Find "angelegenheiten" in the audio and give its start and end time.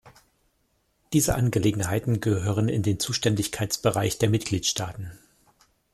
1.35-2.21